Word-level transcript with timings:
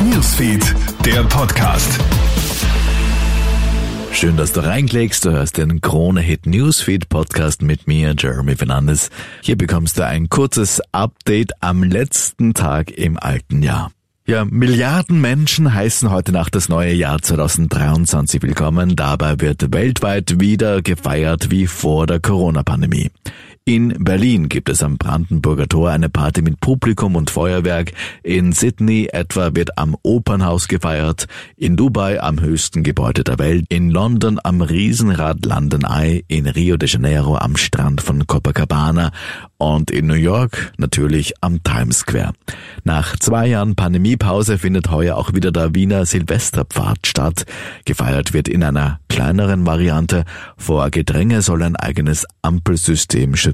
Newsfeed, 0.00 0.74
der 1.04 1.22
Podcast. 1.24 1.98
Schön, 4.12 4.36
dass 4.36 4.52
du 4.52 4.60
reinklickst. 4.60 5.24
Du 5.24 5.30
hörst 5.30 5.58
den 5.58 5.80
Krone 5.80 6.20
Hit 6.20 6.46
Newsfeed 6.46 7.08
Podcast 7.08 7.62
mit 7.62 7.86
mir, 7.86 8.14
Jeremy 8.18 8.56
Fernandes. 8.56 9.10
Hier 9.42 9.56
bekommst 9.56 9.98
du 9.98 10.06
ein 10.06 10.28
kurzes 10.28 10.80
Update 10.92 11.52
am 11.60 11.82
letzten 11.82 12.54
Tag 12.54 12.90
im 12.90 13.18
alten 13.18 13.62
Jahr. 13.62 13.90
Ja, 14.26 14.44
Milliarden 14.44 15.20
Menschen 15.20 15.74
heißen 15.74 16.10
heute 16.10 16.32
Nacht 16.32 16.54
das 16.54 16.68
neue 16.68 16.92
Jahr 16.92 17.20
2023 17.20 18.42
willkommen. 18.42 18.94
Dabei 18.94 19.40
wird 19.40 19.72
weltweit 19.72 20.38
wieder 20.38 20.82
gefeiert 20.82 21.50
wie 21.50 21.66
vor 21.66 22.06
der 22.06 22.20
Corona-Pandemie. 22.20 23.10
In 23.66 23.94
Berlin 24.02 24.48
gibt 24.48 24.70
es 24.70 24.82
am 24.82 24.96
Brandenburger 24.96 25.68
Tor 25.68 25.90
eine 25.90 26.08
Party 26.08 26.40
mit 26.40 26.60
Publikum 26.60 27.14
und 27.14 27.30
Feuerwerk. 27.30 27.92
In 28.22 28.52
Sydney 28.52 29.10
etwa 29.12 29.54
wird 29.54 29.76
am 29.76 29.96
Opernhaus 30.02 30.66
gefeiert. 30.66 31.26
In 31.56 31.76
Dubai 31.76 32.20
am 32.22 32.40
höchsten 32.40 32.82
Gebäude 32.82 33.22
der 33.22 33.38
Welt. 33.38 33.66
In 33.68 33.90
London 33.90 34.40
am 34.42 34.62
Riesenrad 34.62 35.44
London 35.44 35.82
Eye. 35.82 36.24
In 36.26 36.46
Rio 36.46 36.78
de 36.78 36.88
Janeiro 36.88 37.36
am 37.36 37.56
Strand 37.56 38.00
von 38.00 38.26
Copacabana. 38.26 39.12
Und 39.58 39.90
in 39.90 40.06
New 40.06 40.14
York 40.14 40.72
natürlich 40.78 41.34
am 41.42 41.62
Times 41.62 41.98
Square. 41.98 42.32
Nach 42.84 43.14
zwei 43.18 43.46
Jahren 43.46 43.76
Pandemiepause 43.76 44.56
findet 44.56 44.90
heuer 44.90 45.16
auch 45.16 45.34
wieder 45.34 45.52
der 45.52 45.74
Wiener 45.74 46.06
Silvesterpfad 46.06 47.06
statt. 47.06 47.44
Gefeiert 47.84 48.32
wird 48.32 48.48
in 48.48 48.64
einer 48.64 49.00
kleineren 49.10 49.66
Variante. 49.66 50.24
Vor 50.56 50.88
Gedränge 50.88 51.42
soll 51.42 51.62
ein 51.62 51.76
eigenes 51.76 52.26
Ampelsystem 52.40 53.36
schützen. 53.36 53.49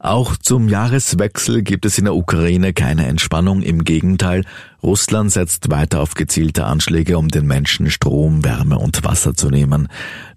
Auch 0.00 0.36
zum 0.36 0.68
Jahreswechsel 0.68 1.62
gibt 1.62 1.84
es 1.84 1.98
in 1.98 2.04
der 2.04 2.14
Ukraine 2.14 2.72
keine 2.72 3.06
Entspannung. 3.06 3.62
Im 3.62 3.82
Gegenteil, 3.82 4.44
Russland 4.80 5.32
setzt 5.32 5.70
weiter 5.70 6.00
auf 6.00 6.14
gezielte 6.14 6.66
Anschläge, 6.66 7.18
um 7.18 7.28
den 7.28 7.46
Menschen 7.46 7.90
Strom, 7.90 8.44
Wärme 8.44 8.78
und 8.78 9.02
Wasser 9.02 9.34
zu 9.34 9.50
nehmen. 9.50 9.88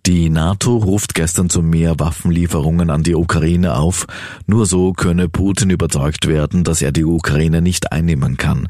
Die 0.07 0.31
NATO 0.31 0.77
ruft 0.77 1.13
gestern 1.13 1.51
zu 1.51 1.61
mehr 1.61 1.99
Waffenlieferungen 1.99 2.89
an 2.89 3.03
die 3.03 3.13
Ukraine 3.13 3.75
auf. 3.75 4.07
Nur 4.47 4.65
so 4.65 4.93
könne 4.93 5.29
Putin 5.29 5.69
überzeugt 5.69 6.27
werden, 6.27 6.63
dass 6.63 6.81
er 6.81 6.91
die 6.91 7.05
Ukraine 7.05 7.61
nicht 7.61 7.91
einnehmen 7.91 8.37
kann. 8.37 8.67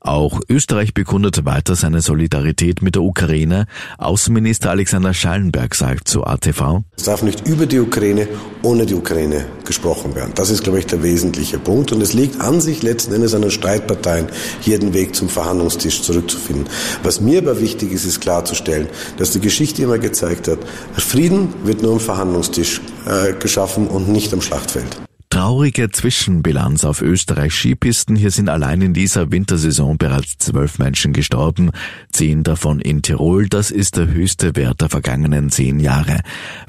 Auch 0.00 0.40
Österreich 0.48 0.94
bekundet 0.94 1.44
weiter 1.44 1.76
seine 1.76 2.00
Solidarität 2.00 2.80
mit 2.80 2.94
der 2.94 3.02
Ukraine. 3.02 3.66
Außenminister 3.98 4.70
Alexander 4.70 5.12
Schallenberg 5.12 5.74
sagt 5.74 6.08
zu 6.08 6.24
ATV. 6.24 6.84
Es 6.96 7.04
darf 7.04 7.22
nicht 7.22 7.46
über 7.46 7.66
die 7.66 7.80
Ukraine, 7.80 8.26
ohne 8.62 8.86
die 8.86 8.94
Ukraine 8.94 9.44
gesprochen 9.66 10.14
werden. 10.14 10.32
Das 10.34 10.48
ist, 10.48 10.64
glaube 10.64 10.78
ich, 10.78 10.86
der 10.86 11.02
wesentliche 11.02 11.58
Punkt. 11.58 11.92
Und 11.92 12.00
es 12.00 12.14
liegt 12.14 12.40
an 12.40 12.62
sich 12.62 12.82
letzten 12.82 13.12
Endes 13.12 13.34
an 13.34 13.42
den 13.42 13.50
Streitparteien, 13.50 14.28
hier 14.60 14.78
den 14.78 14.94
Weg 14.94 15.14
zum 15.14 15.28
Verhandlungstisch 15.28 16.00
zurückzufinden. 16.00 16.66
Was 17.02 17.20
mir 17.20 17.38
aber 17.38 17.60
wichtig 17.60 17.92
ist, 17.92 18.06
ist 18.06 18.20
klarzustellen, 18.20 18.88
dass 19.18 19.32
die 19.32 19.40
Geschichte 19.40 19.82
immer 19.82 19.98
gezeigt 19.98 20.48
hat, 20.48 20.60
Frieden 20.96 21.52
wird 21.64 21.82
nur 21.82 21.92
am 21.92 22.00
Verhandlungstisch 22.00 22.80
äh, 23.06 23.34
geschaffen 23.34 23.86
und 23.86 24.08
nicht 24.08 24.32
am 24.32 24.40
Schlachtfeld. 24.40 25.09
Traurige 25.40 25.90
Zwischenbilanz 25.90 26.84
auf 26.84 27.00
Österreichs 27.00 27.54
Skipisten. 27.54 28.14
Hier 28.14 28.30
sind 28.30 28.50
allein 28.50 28.82
in 28.82 28.92
dieser 28.92 29.32
Wintersaison 29.32 29.96
bereits 29.96 30.36
zwölf 30.36 30.78
Menschen 30.78 31.14
gestorben, 31.14 31.70
zehn 32.12 32.42
davon 32.42 32.78
in 32.78 33.00
Tirol. 33.00 33.48
Das 33.48 33.70
ist 33.70 33.96
der 33.96 34.08
höchste 34.08 34.54
Wert 34.54 34.82
der 34.82 34.90
vergangenen 34.90 35.48
zehn 35.48 35.80
Jahre. 35.80 36.20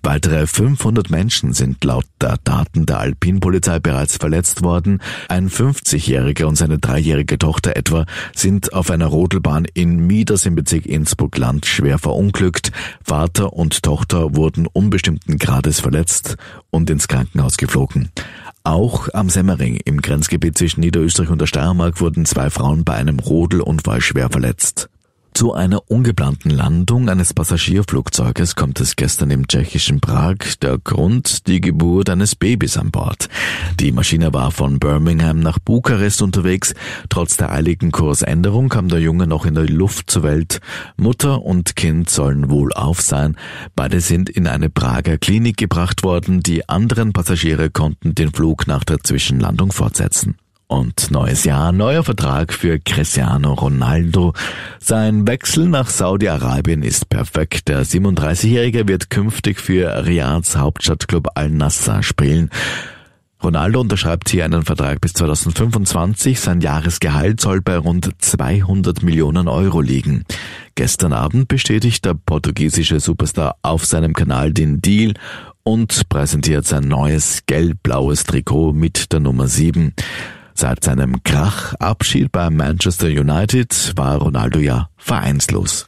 Weitere 0.04 0.48
500 0.48 1.10
Menschen 1.10 1.52
sind 1.52 1.84
laut 1.84 2.06
der 2.22 2.38
Daten 2.46 2.86
der 2.86 3.00
Alpinpolizei 3.00 3.80
bereits 3.80 4.16
verletzt 4.16 4.64
worden. 4.64 5.02
Ein 5.28 5.50
50-Jähriger 5.50 6.46
und 6.46 6.56
seine 6.56 6.80
dreijährige 6.80 7.38
Tochter 7.38 7.76
etwa 7.76 8.06
sind 8.34 8.72
auf 8.72 8.90
einer 8.90 9.08
Rodelbahn 9.08 9.66
in 9.74 10.08
Mieders 10.08 10.46
im 10.46 10.56
Bezirk 10.56 10.86
Innsbruck-Land 10.86 11.66
schwer 11.66 12.00
verunglückt. 12.00 12.72
Vater 13.04 13.52
und 13.52 13.84
Tochter 13.84 14.38
wurden 14.38 14.66
unbestimmten 14.66 15.38
Grades 15.38 15.82
verletzt 15.82 16.38
und 16.70 16.90
ins 16.90 17.10
Krankenhaus 17.10 17.58
geflogen. 17.58 18.12
Auch 18.64 19.10
am 19.14 19.30
Semmering 19.30 19.78
im 19.86 20.02
Grenzgebiet 20.02 20.56
zwischen 20.58 20.82
Niederösterreich 20.82 21.32
und 21.32 21.42
der 21.42 21.48
Steiermark 21.48 22.00
wurden 22.00 22.26
zwei 22.26 22.52
Frauen 22.52 22.84
bei 22.84 22.94
einem 22.94 23.18
Rodelunfall 23.20 24.02
schwer 24.02 24.30
verletzt. 24.30 24.88
Zu 25.34 25.54
einer 25.54 25.90
ungeplanten 25.90 26.52
Landung 26.52 27.10
eines 27.10 27.34
Passagierflugzeuges 27.34 28.56
kommt 28.56 28.80
es 28.82 28.96
gestern 28.96 29.32
im 29.32 29.48
tschechischen 29.48 30.02
Prag. 30.02 30.36
Der 30.62 30.78
Grund 30.78 31.48
die 31.48 31.62
Geburt 31.62 32.10
eines 32.10 32.36
Babys 32.36 32.78
an 32.78 32.92
Bord. 32.92 33.30
Die 33.80 33.92
Maschine 33.92 34.34
war 34.34 34.52
von 34.52 34.78
Birmingham 34.78 35.40
nach 35.40 35.58
Bukarest 35.58 36.22
unterwegs. 36.22 36.74
Trotz 37.10 37.38
der 37.38 37.52
eiligen 37.52 37.92
Kursänderung 37.92 38.70
kam 38.70 38.90
der 38.90 39.00
Junge 39.00 39.26
noch 39.26 39.46
in 39.46 39.56
der 39.56 39.68
Luft 39.68 40.12
zur 40.12 40.24
Welt. 40.24 40.60
Mutter 40.98 41.42
und 41.42 41.76
Kind 41.76 42.10
sollen 42.10 42.50
wohl 42.50 42.74
auf 42.74 43.02
sein. 43.02 43.38
Beide 43.76 44.02
sind 44.02 44.30
in 44.30 44.48
eine 44.48 44.70
Prager 44.70 45.18
Klinik 45.18 45.58
gebracht 45.58 46.04
worden. 46.04 46.42
Die 46.42 46.68
anderen 46.68 47.14
Passagiere 47.14 47.70
konnten 47.70 48.14
den 48.16 48.32
Flug 48.32 48.68
nach 48.68 48.84
der 48.84 49.00
Zwischenlandung 49.00 49.72
fortsetzen. 49.72 50.36
Und 50.72 51.12
neues 51.12 51.44
Jahr, 51.44 51.74
neuer 51.74 52.02
Vertrag 52.02 52.54
für 52.54 52.80
Cristiano 52.80 53.56
Ronaldo. 53.56 54.32
Sein 54.80 55.28
Wechsel 55.28 55.68
nach 55.68 55.90
Saudi-Arabien 55.90 56.82
ist 56.82 57.10
perfekt. 57.10 57.68
Der 57.68 57.86
37-Jährige 57.86 58.88
wird 58.88 59.10
künftig 59.10 59.60
für 59.60 60.06
Riyads 60.06 60.56
Hauptstadtclub 60.56 61.28
Al-Nassr 61.36 62.04
spielen. 62.04 62.50
Ronaldo 63.44 63.82
unterschreibt 63.82 64.30
hier 64.30 64.46
einen 64.46 64.64
Vertrag 64.64 65.02
bis 65.02 65.12
2025. 65.12 66.40
Sein 66.40 66.62
Jahresgehalt 66.62 67.42
soll 67.42 67.60
bei 67.60 67.78
rund 67.78 68.10
200 68.20 69.04
Millionen 69.04 69.50
Euro 69.50 69.82
liegen. 69.82 70.24
Gestern 70.76 71.12
Abend 71.12 71.50
bestätigt 71.50 72.06
der 72.06 72.14
portugiesische 72.14 73.02
Superstar 73.02 73.58
auf 73.62 73.84
seinem 73.84 74.14
Kanal 74.14 74.54
den 74.54 74.82
Deal 74.82 75.16
und 75.64 76.08
präsentiert 76.08 76.66
sein 76.66 76.88
neues 76.88 77.46
gelb-blaues 77.46 78.24
Trikot 78.24 78.72
mit 78.72 79.12
der 79.12 79.20
Nummer 79.20 79.50
7. 79.50 79.94
Seit 80.54 80.84
seinem 80.84 81.24
Krachabschied 81.24 82.32
bei 82.32 82.50
Manchester 82.50 83.08
United 83.08 83.94
war 83.96 84.18
Ronaldo 84.18 84.60
ja 84.60 84.90
vereinslos. 84.98 85.88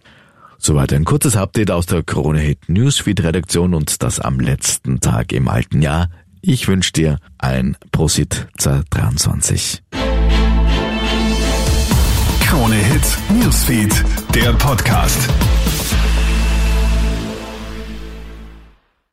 Soweit 0.58 0.94
ein 0.94 1.04
kurzes 1.04 1.36
Update 1.36 1.72
aus 1.72 1.86
der 1.86 2.04
Krone 2.04 2.40
Hit 2.40 2.70
Newsfeed 2.70 3.22
Redaktion 3.22 3.74
und 3.74 4.02
das 4.02 4.20
am 4.20 4.40
letzten 4.40 5.02
Tag 5.02 5.34
im 5.34 5.50
alten 5.50 5.82
Jahr. 5.82 6.10
Ich 6.42 6.68
wünsche 6.68 6.94
dir 6.94 7.20
ein 7.38 7.78
Prosit 7.92 8.48
23. 8.58 9.84
Krone 12.42 12.76
Hit 12.76 13.18
Newsfeed, 13.42 14.04
der 14.34 14.54
Podcast. 14.54 15.30